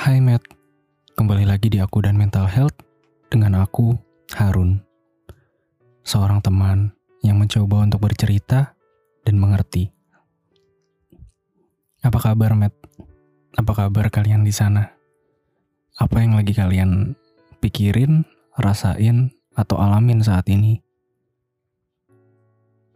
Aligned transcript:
Hai 0.00 0.16
Matt, 0.16 0.40
kembali 1.12 1.44
lagi 1.44 1.68
di 1.68 1.76
Aku 1.76 2.00
dan 2.00 2.16
Mental 2.16 2.48
Health 2.48 2.72
dengan 3.28 3.60
aku, 3.60 4.00
Harun. 4.32 4.80
Seorang 6.08 6.40
teman 6.40 6.96
yang 7.20 7.36
mencoba 7.36 7.84
untuk 7.84 8.08
bercerita 8.08 8.72
dan 9.28 9.36
mengerti. 9.36 9.92
Apa 12.00 12.16
kabar 12.16 12.56
Matt? 12.56 12.72
Apa 13.60 13.76
kabar 13.76 14.08
kalian 14.08 14.40
di 14.40 14.56
sana? 14.56 14.88
Apa 16.00 16.24
yang 16.24 16.32
lagi 16.32 16.56
kalian 16.56 17.12
pikirin, 17.60 18.24
rasain, 18.56 19.36
atau 19.52 19.84
alamin 19.84 20.24
saat 20.24 20.48
ini? 20.48 20.80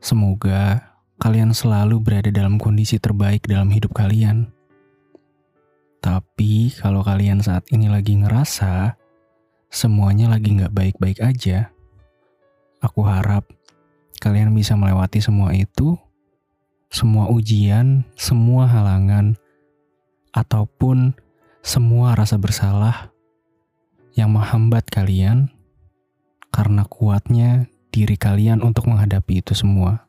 Semoga 0.01 0.97
kalian 1.21 1.53
selalu 1.53 2.01
berada 2.01 2.33
dalam 2.33 2.57
kondisi 2.57 2.97
terbaik 2.97 3.45
dalam 3.45 3.69
hidup 3.69 3.93
kalian 3.93 4.54
tapi 6.05 6.69
kalau 6.69 7.01
kalian 7.01 7.41
saat 7.41 7.65
ini 7.73 7.89
lagi 7.89 8.13
ngerasa 8.21 8.93
semuanya 9.73 10.29
lagi 10.29 10.53
nggak 10.53 10.77
baik-baik 10.77 11.25
aja, 11.25 11.73
aku 12.85 13.09
harap 13.09 13.49
kalian 14.21 14.53
bisa 14.53 14.77
melewati 14.77 15.25
semua 15.25 15.57
itu, 15.57 15.97
semua 16.93 17.33
ujian, 17.33 18.05
semua 18.21 18.69
halangan, 18.69 19.41
ataupun 20.37 21.17
semua 21.65 22.13
rasa 22.13 22.37
bersalah 22.37 23.09
yang 24.13 24.29
menghambat 24.29 24.85
kalian 24.93 25.49
karena 26.53 26.85
kuatnya 26.85 27.65
diri 27.89 28.21
kalian 28.21 28.61
untuk 28.61 28.93
menghadapi 28.93 29.41
itu 29.41 29.57
semua. 29.57 30.05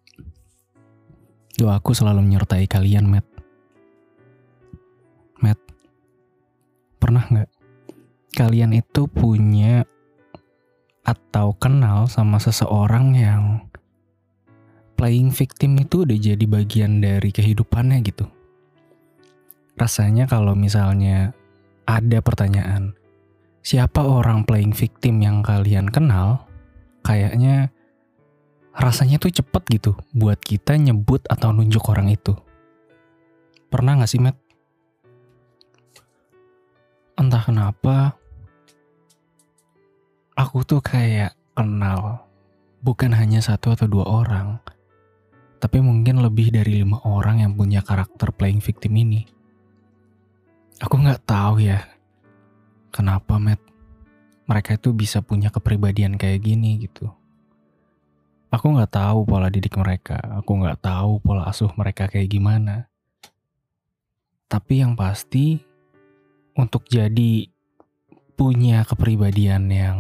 Doaku 1.56 1.96
selalu 1.96 2.20
menyertai 2.20 2.68
kalian, 2.68 3.08
Matt. 3.08 3.24
Matt, 5.40 5.75
pernah 7.06 7.22
nggak 7.30 7.50
kalian 8.34 8.74
itu 8.74 9.06
punya 9.06 9.86
atau 11.06 11.54
kenal 11.54 12.10
sama 12.10 12.42
seseorang 12.42 13.14
yang 13.14 13.62
playing 14.98 15.30
victim 15.30 15.78
itu 15.78 16.02
udah 16.02 16.18
jadi 16.18 16.46
bagian 16.50 16.98
dari 17.06 17.30
kehidupannya 17.30 18.02
gitu. 18.02 18.26
Rasanya 19.78 20.26
kalau 20.26 20.58
misalnya 20.58 21.30
ada 21.86 22.26
pertanyaan, 22.26 22.98
siapa 23.62 24.02
orang 24.02 24.42
playing 24.42 24.74
victim 24.74 25.22
yang 25.22 25.46
kalian 25.46 25.94
kenal? 25.94 26.50
Kayaknya 27.06 27.70
rasanya 28.74 29.22
tuh 29.22 29.30
cepet 29.30 29.78
gitu 29.78 29.94
buat 30.18 30.42
kita 30.42 30.74
nyebut 30.74 31.22
atau 31.30 31.54
nunjuk 31.54 31.86
orang 31.86 32.10
itu. 32.10 32.34
Pernah 33.70 34.02
gak 34.02 34.10
sih, 34.10 34.18
Matt? 34.18 34.45
Entah 37.16 37.44
kenapa 37.44 38.20
aku 40.36 40.68
tuh 40.68 40.84
kayak 40.84 41.32
kenal 41.56 42.28
bukan 42.84 43.16
hanya 43.16 43.40
satu 43.40 43.72
atau 43.72 43.88
dua 43.88 44.06
orang, 44.06 44.60
tapi 45.64 45.80
mungkin 45.80 46.22
lebih 46.22 46.52
dari 46.52 46.84
lima 46.84 47.00
orang 47.08 47.42
yang 47.42 47.56
punya 47.56 47.82
karakter 47.82 48.30
playing 48.36 48.60
victim 48.60 48.94
ini. 49.00 49.26
Aku 50.84 51.00
nggak 51.00 51.24
tahu 51.24 51.64
ya, 51.64 51.88
kenapa 52.92 53.40
Matt 53.40 53.64
mereka 54.46 54.78
itu 54.78 54.94
bisa 54.94 55.24
punya 55.24 55.50
kepribadian 55.50 56.20
kayak 56.20 56.44
gini 56.44 56.84
gitu. 56.84 57.10
Aku 58.54 58.72
nggak 58.76 58.94
tahu 58.94 59.26
pola 59.26 59.50
didik 59.50 59.74
mereka, 59.80 60.20
aku 60.22 60.62
nggak 60.62 60.84
tahu 60.84 61.24
pola 61.24 61.48
asuh 61.50 61.72
mereka 61.80 62.12
kayak 62.12 62.30
gimana. 62.30 62.92
Tapi 64.46 64.86
yang 64.86 64.94
pasti 64.94 65.75
untuk 66.56 66.88
jadi 66.88 67.52
punya 68.36 68.84
kepribadian 68.84 69.68
yang 69.72 69.98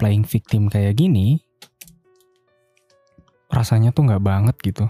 playing 0.00 0.24
victim 0.24 0.68
kayak 0.68 0.96
gini, 0.96 1.44
rasanya 3.52 3.92
tuh 3.92 4.08
nggak 4.08 4.24
banget 4.24 4.56
gitu. 4.64 4.86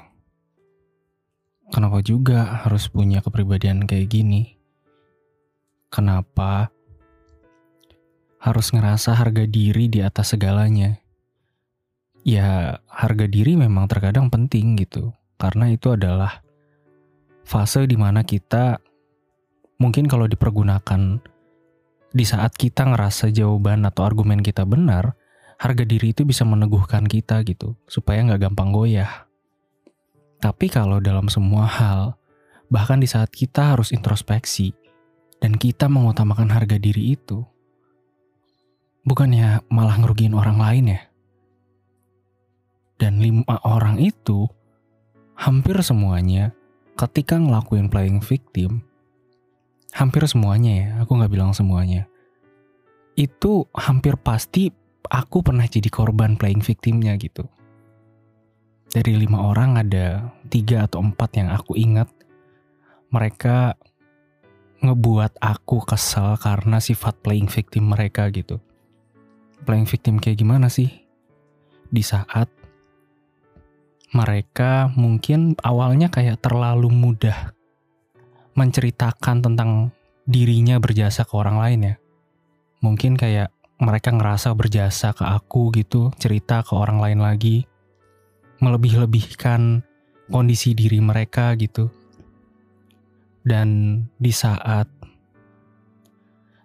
Kenapa 1.71 2.03
juga 2.03 2.67
harus 2.67 2.91
punya 2.91 3.23
kepribadian 3.23 3.87
kayak 3.87 4.11
gini? 4.11 4.59
Kenapa 5.91 6.71
harus 8.43 8.75
ngerasa 8.75 9.15
harga 9.15 9.47
diri 9.47 9.87
di 9.87 10.03
atas 10.03 10.35
segalanya? 10.35 10.99
Ya, 12.27 12.79
harga 12.87 13.27
diri 13.31 13.55
memang 13.55 13.87
terkadang 13.87 14.31
penting 14.31 14.79
gitu, 14.79 15.15
karena 15.39 15.71
itu 15.73 15.95
adalah 15.95 16.43
fase 17.47 17.87
di 17.89 17.97
mana 17.97 18.23
kita 18.23 18.79
mungkin 19.81 20.05
kalau 20.07 20.29
dipergunakan 20.29 21.25
di 22.13 22.25
saat 22.29 22.53
kita 22.55 22.85
ngerasa 22.93 23.33
jawaban 23.33 23.89
atau 23.89 24.05
argumen 24.05 24.45
kita 24.45 24.69
benar, 24.69 25.17
harga 25.57 25.85
diri 25.89 26.13
itu 26.13 26.29
bisa 26.29 26.45
meneguhkan 26.45 27.09
kita 27.09 27.41
gitu, 27.49 27.75
supaya 27.89 28.21
nggak 28.23 28.51
gampang 28.51 28.71
goyah. 28.71 29.27
Tapi 30.41 30.69
kalau 30.69 31.01
dalam 31.01 31.33
semua 31.33 31.65
hal, 31.65 32.17
bahkan 32.69 33.01
di 33.01 33.09
saat 33.09 33.33
kita 33.33 33.77
harus 33.77 33.93
introspeksi, 33.93 34.77
dan 35.41 35.57
kita 35.57 35.89
mengutamakan 35.89 36.53
harga 36.53 36.77
diri 36.77 37.17
itu, 37.17 37.41
bukannya 39.05 39.65
malah 39.73 39.97
ngerugiin 39.97 40.37
orang 40.37 40.61
lain 40.61 40.85
ya? 40.97 41.03
Dan 43.01 43.17
lima 43.25 43.57
orang 43.65 43.97
itu, 43.97 44.45
hampir 45.33 45.81
semuanya 45.81 46.53
ketika 47.01 47.41
ngelakuin 47.41 47.89
playing 47.89 48.21
victim, 48.21 48.85
hampir 49.91 50.23
semuanya 50.27 50.73
ya, 50.73 50.89
aku 51.03 51.19
nggak 51.19 51.33
bilang 51.33 51.53
semuanya. 51.55 52.07
Itu 53.19 53.67
hampir 53.75 54.17
pasti 54.17 54.71
aku 55.11 55.43
pernah 55.43 55.67
jadi 55.67 55.91
korban 55.91 56.39
playing 56.39 56.63
victimnya 56.63 57.19
gitu. 57.19 57.47
Dari 58.91 59.15
lima 59.15 59.47
orang 59.47 59.79
ada 59.79 60.35
tiga 60.51 60.87
atau 60.87 61.03
empat 61.03 61.31
yang 61.39 61.49
aku 61.55 61.79
ingat. 61.79 62.11
Mereka 63.11 63.75
ngebuat 64.81 65.39
aku 65.43 65.83
kesel 65.85 66.39
karena 66.41 66.79
sifat 66.81 67.19
playing 67.23 67.51
victim 67.51 67.91
mereka 67.91 68.31
gitu. 68.31 68.59
Playing 69.67 69.87
victim 69.87 70.15
kayak 70.19 70.41
gimana 70.41 70.73
sih? 70.73 70.89
Di 71.91 72.03
saat 72.03 72.49
mereka 74.11 74.91
mungkin 74.95 75.55
awalnya 75.63 76.11
kayak 76.11 76.43
terlalu 76.43 76.91
mudah 76.91 77.55
menceritakan 78.55 79.43
tentang 79.45 79.95
dirinya 80.27 80.79
berjasa 80.79 81.27
ke 81.27 81.35
orang 81.35 81.57
lain 81.59 81.81
ya. 81.83 81.95
Mungkin 82.81 83.19
kayak 83.19 83.53
mereka 83.81 84.13
ngerasa 84.13 84.53
berjasa 84.53 85.17
ke 85.17 85.25
aku 85.25 85.73
gitu, 85.75 86.13
cerita 86.21 86.61
ke 86.63 86.73
orang 86.77 87.01
lain 87.01 87.21
lagi. 87.21 87.65
Melebih-lebihkan 88.61 89.81
kondisi 90.29 90.77
diri 90.77 91.01
mereka 91.01 91.57
gitu. 91.57 91.89
Dan 93.41 94.01
di 94.21 94.31
saat 94.31 94.87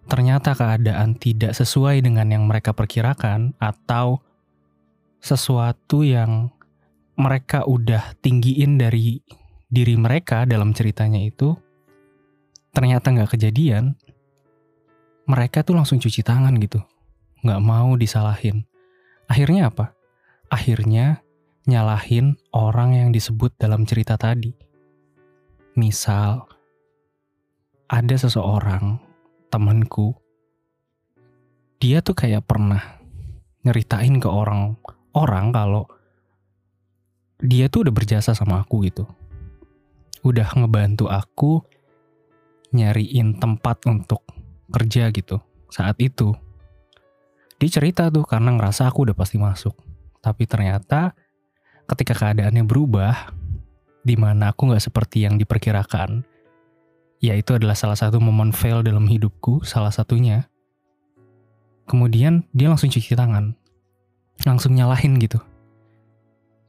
ternyata 0.06 0.53
keadaan 0.53 1.18
tidak 1.18 1.56
sesuai 1.56 2.03
dengan 2.03 2.29
yang 2.29 2.45
mereka 2.45 2.75
perkirakan 2.75 3.57
atau 3.57 4.22
sesuatu 5.24 6.06
yang 6.06 6.53
mereka 7.18 7.66
udah 7.66 8.13
tinggiin 8.19 8.78
dari 8.78 9.24
diri 9.66 9.95
mereka 9.97 10.45
dalam 10.45 10.75
ceritanya 10.75 11.18
itu 11.18 11.57
ternyata 12.75 13.08
nggak 13.16 13.40
kejadian, 13.40 13.96
mereka 15.25 15.63
tuh 15.63 15.80
langsung 15.80 15.97
cuci 15.97 16.22
tangan 16.22 16.52
gitu. 16.59 16.84
Nggak 17.41 17.62
mau 17.63 17.96
disalahin. 17.96 18.68
Akhirnya 19.31 19.72
apa? 19.72 19.96
Akhirnya 20.52 21.24
nyalahin 21.66 22.38
orang 22.53 23.00
yang 23.00 23.09
disebut 23.16 23.56
dalam 23.58 23.88
cerita 23.88 24.19
tadi. 24.19 24.53
Misal, 25.80 26.46
ada 27.90 28.16
seseorang, 28.19 29.00
temanku, 29.50 30.13
dia 31.81 32.04
tuh 32.04 32.16
kayak 32.16 32.45
pernah 32.45 33.01
nyeritain 33.66 34.21
ke 34.21 34.30
orang 34.30 34.78
orang 35.18 35.50
kalau 35.50 35.89
dia 37.42 37.68
tuh 37.68 37.89
udah 37.89 37.94
berjasa 37.94 38.31
sama 38.38 38.63
aku 38.63 38.86
gitu. 38.88 39.04
Udah 40.21 40.50
ngebantu 40.56 41.10
aku 41.12 41.66
nyariin 42.73 43.38
tempat 43.38 43.85
untuk 43.85 44.25
kerja 44.71 45.12
gitu 45.13 45.41
saat 45.69 46.00
itu. 46.01 46.33
Dia 47.62 47.69
cerita 47.71 48.12
tuh 48.12 48.27
karena 48.27 48.56
ngerasa 48.56 48.88
aku 48.89 49.07
udah 49.09 49.15
pasti 49.15 49.39
masuk. 49.39 49.75
Tapi 50.19 50.44
ternyata 50.50 51.13
ketika 51.85 52.17
keadaannya 52.17 52.65
berubah, 52.65 53.31
di 54.06 54.17
mana 54.17 54.51
aku 54.53 54.69
nggak 54.69 54.83
seperti 54.83 55.23
yang 55.25 55.38
diperkirakan, 55.38 56.25
ya 57.23 57.33
itu 57.33 57.56
adalah 57.56 57.77
salah 57.77 57.97
satu 57.97 58.19
momen 58.19 58.51
fail 58.51 58.81
dalam 58.81 59.07
hidupku, 59.07 59.63
salah 59.63 59.94
satunya. 59.94 60.50
Kemudian 61.85 62.50
dia 62.51 62.69
langsung 62.69 62.89
cuci 62.89 63.13
tangan, 63.13 63.53
langsung 64.44 64.73
nyalahin 64.73 65.21
gitu. 65.21 65.38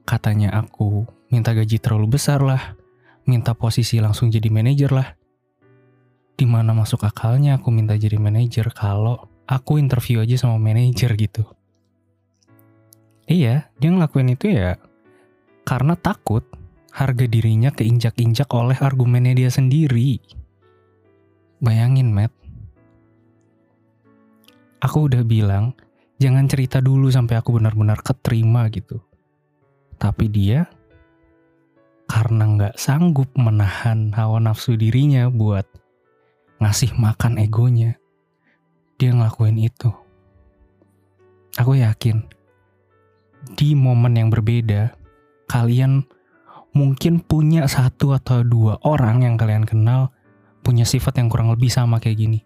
Katanya 0.06 0.54
aku 0.54 1.08
minta 1.32 1.50
gaji 1.56 1.82
terlalu 1.82 2.14
besar 2.20 2.44
lah, 2.44 2.76
minta 3.26 3.56
posisi 3.56 3.98
langsung 3.98 4.30
jadi 4.30 4.46
manajer 4.52 4.92
lah. 4.92 5.08
Di 6.36 6.44
mana 6.44 6.76
masuk 6.76 7.02
akalnya 7.08 7.56
aku 7.56 7.72
minta 7.72 7.96
jadi 7.96 8.20
manajer 8.20 8.68
kalau 8.76 9.24
aku 9.48 9.80
interview 9.80 10.20
aja 10.20 10.36
sama 10.36 10.60
manajer 10.60 11.16
gitu. 11.16 11.48
Iya, 13.26 13.72
dia 13.80 13.90
ngelakuin 13.90 14.36
itu 14.36 14.52
ya 14.52 14.78
karena 15.66 15.98
takut 15.98 16.46
harga 16.94 17.26
dirinya 17.26 17.74
keinjak-injak 17.74 18.46
oleh 18.54 18.78
argumennya 18.78 19.34
dia 19.34 19.50
sendiri. 19.50 20.22
Bayangin, 21.58 22.14
Matt. 22.14 22.30
Aku 24.80 25.10
udah 25.10 25.26
bilang, 25.26 25.74
jangan 26.22 26.46
cerita 26.46 26.78
dulu 26.78 27.10
sampai 27.10 27.36
aku 27.36 27.58
benar-benar 27.58 27.98
keterima 28.00 28.70
gitu. 28.70 29.02
Tapi 29.98 30.30
dia, 30.30 30.70
karena 32.06 32.46
nggak 32.46 32.74
sanggup 32.78 33.28
menahan 33.34 34.14
hawa 34.14 34.38
nafsu 34.38 34.78
dirinya 34.78 35.26
buat 35.26 35.66
ngasih 36.62 36.96
makan 36.96 37.36
egonya, 37.40 38.00
dia 38.96 39.12
ngelakuin 39.12 39.60
itu. 39.60 39.92
Aku 41.56 41.76
yakin, 41.76 42.24
di 43.54 43.72
momen 43.78 44.18
yang 44.18 44.28
berbeda, 44.28 44.96
kalian 45.46 46.04
mungkin 46.76 47.24
punya 47.24 47.64
satu 47.70 48.12
atau 48.12 48.44
dua 48.44 48.76
orang 48.84 49.24
yang 49.24 49.40
kalian 49.40 49.64
kenal 49.64 50.12
punya 50.60 50.82
sifat 50.82 51.22
yang 51.22 51.30
kurang 51.30 51.54
lebih 51.54 51.70
sama 51.70 52.02
kayak 52.02 52.18
gini. 52.18 52.40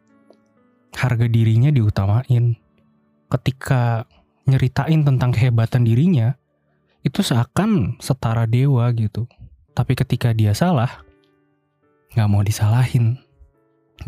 Harga 0.93 1.25
dirinya 1.25 1.73
diutamain. 1.73 2.55
Ketika 3.31 4.05
nyeritain 4.45 5.07
tentang 5.07 5.31
kehebatan 5.33 5.87
dirinya, 5.87 6.35
itu 7.01 7.25
seakan 7.25 7.97
setara 8.03 8.45
dewa 8.45 8.91
gitu. 8.93 9.25
Tapi 9.73 9.97
ketika 9.97 10.37
dia 10.37 10.53
salah, 10.53 11.01
nggak 12.13 12.29
mau 12.29 12.45
disalahin. 12.45 13.17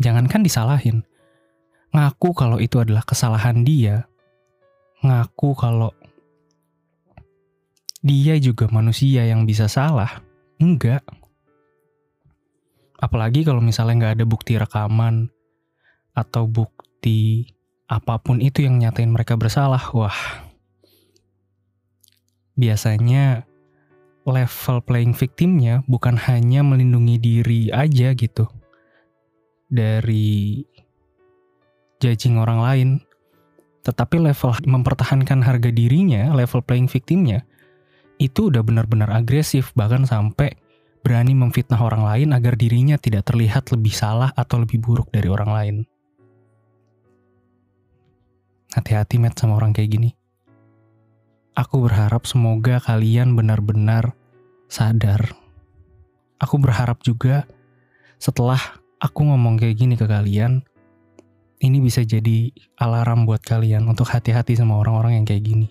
Jangankan 0.01 0.41
disalahin, 0.41 1.05
ngaku 1.93 2.33
kalau 2.33 2.57
itu 2.57 2.81
adalah 2.81 3.05
kesalahan 3.05 3.61
dia, 3.61 4.09
ngaku 5.05 5.53
kalau 5.53 5.93
dia 8.01 8.35
juga 8.41 8.65
manusia 8.73 9.29
yang 9.29 9.45
bisa 9.45 9.69
salah. 9.69 10.25
Enggak. 10.57 11.05
Apalagi 12.97 13.45
kalau 13.45 13.61
misalnya 13.61 13.99
nggak 13.99 14.15
ada 14.21 14.25
bukti 14.25 14.57
rekaman 14.57 15.29
atau 16.17 16.49
bukti 16.49 17.51
apa 17.85 18.17
pun 18.17 18.41
itu 18.41 18.65
yang 18.65 18.81
nyatain 18.81 19.13
mereka 19.13 19.37
bersalah. 19.37 19.93
Wah, 19.93 20.17
biasanya 22.57 23.45
level 24.23 24.77
playing 24.87 25.13
victimnya 25.13 25.83
bukan 25.85 26.15
hanya 26.15 26.63
melindungi 26.63 27.19
diri 27.19 27.61
aja 27.69 28.15
gitu 28.15 28.47
dari 29.73 30.61
judging 31.97 32.37
orang 32.37 32.59
lain, 32.61 32.89
tetapi 33.81 34.21
level 34.21 34.53
mempertahankan 34.69 35.41
harga 35.41 35.73
dirinya, 35.73 36.29
level 36.37 36.61
playing 36.61 36.85
victimnya 36.85 37.41
itu 38.21 38.53
udah 38.53 38.61
benar-benar 38.61 39.09
agresif 39.09 39.73
bahkan 39.73 40.05
sampai 40.05 40.53
berani 41.03 41.35
memfitnah 41.35 41.81
orang 41.81 42.07
lain 42.07 42.29
agar 42.31 42.55
dirinya 42.55 42.95
tidak 42.95 43.27
terlihat 43.27 43.67
lebih 43.75 43.91
salah 43.91 44.31
atau 44.37 44.63
lebih 44.63 44.79
buruk 44.79 45.11
dari 45.11 45.27
orang 45.27 45.51
lain. 45.51 45.75
Hati-hati 48.73 49.21
met 49.21 49.37
sama 49.37 49.59
orang 49.59 49.75
kayak 49.75 49.91
gini. 49.91 50.09
Aku 51.53 51.85
berharap 51.85 52.25
semoga 52.25 52.81
kalian 52.81 53.37
benar-benar 53.37 54.17
sadar. 54.65 55.37
Aku 56.41 56.57
berharap 56.57 57.05
juga 57.05 57.45
setelah 58.17 58.81
aku 59.03 59.27
ngomong 59.27 59.59
kayak 59.59 59.75
gini 59.75 59.99
ke 59.99 60.07
kalian, 60.07 60.63
ini 61.59 61.83
bisa 61.83 62.07
jadi 62.07 62.55
alarm 62.79 63.27
buat 63.27 63.43
kalian 63.43 63.83
untuk 63.83 64.07
hati-hati 64.07 64.55
sama 64.55 64.79
orang-orang 64.79 65.19
yang 65.19 65.25
kayak 65.27 65.43
gini. 65.43 65.67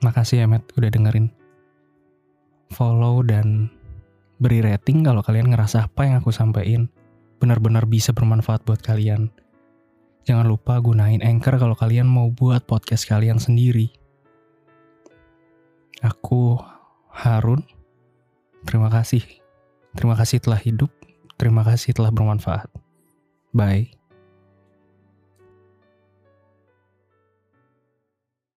Makasih 0.00 0.42
ya 0.42 0.46
Matt 0.48 0.72
udah 0.74 0.88
dengerin. 0.88 1.28
Follow 2.72 3.20
dan 3.20 3.68
beri 4.40 4.64
rating 4.64 5.04
kalau 5.04 5.20
kalian 5.20 5.52
ngerasa 5.52 5.86
apa 5.86 6.08
yang 6.08 6.18
aku 6.18 6.32
sampaikan 6.32 6.88
benar-benar 7.38 7.84
bisa 7.84 8.16
bermanfaat 8.16 8.64
buat 8.64 8.80
kalian. 8.80 9.28
Jangan 10.24 10.48
lupa 10.48 10.80
gunain 10.80 11.20
Anchor 11.20 11.60
kalau 11.60 11.76
kalian 11.76 12.08
mau 12.08 12.32
buat 12.32 12.64
podcast 12.64 13.04
kalian 13.04 13.36
sendiri. 13.38 13.92
Aku 16.02 16.58
Harun. 17.12 17.62
Terima 18.66 18.88
kasih. 18.90 19.22
Terima 19.94 20.14
kasih 20.16 20.38
telah 20.42 20.58
hidup. 20.58 21.01
Terima 21.42 21.66
kasih 21.66 21.90
telah 21.90 22.14
bermanfaat. 22.14 22.70
Bye. 23.50 24.01